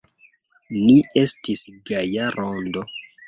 Ni 0.77 0.95
estis 1.25 1.61
gaja 1.91 2.31
rondo. 2.39 2.87